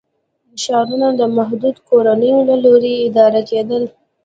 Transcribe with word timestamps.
ښارونه 0.61 1.07
د 1.19 1.21
محدودو 1.37 1.81
کورنیو 1.89 2.39
له 2.49 2.55
لوري 2.63 2.93
اداره 3.07 3.41
کېدل. 3.49 3.83